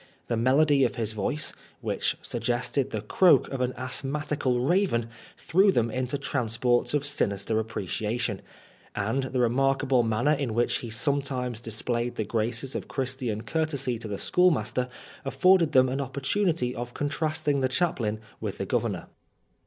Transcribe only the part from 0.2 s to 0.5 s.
The